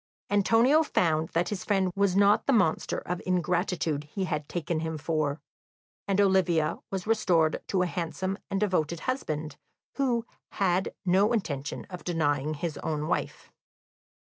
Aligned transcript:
Antonio 0.31 0.81
found 0.81 1.29
that 1.33 1.49
his 1.49 1.63
friend 1.63 1.91
was 1.95 2.15
not 2.15 2.47
the 2.47 2.51
monster 2.53 2.97
of 2.97 3.21
ingratitude 3.23 4.05
he 4.05 4.23
had 4.23 4.49
taken 4.49 4.79
him 4.79 4.97
for; 4.97 5.39
and 6.07 6.19
Olivia 6.19 6.79
was 6.89 7.05
restored 7.05 7.61
to 7.67 7.83
a 7.83 7.85
handsome 7.85 8.39
and 8.49 8.59
devoted 8.59 9.01
husband, 9.01 9.57
who 9.97 10.25
had 10.53 10.95
no 11.05 11.33
intention 11.33 11.85
of 11.91 12.03
denying 12.03 12.55
his 12.55 12.79
own 12.79 13.07
wife. 13.07 13.51